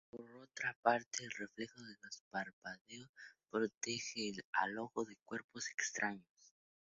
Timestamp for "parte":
0.81-1.23